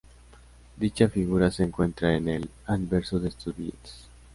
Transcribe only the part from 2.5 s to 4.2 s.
anverso de estos billetes.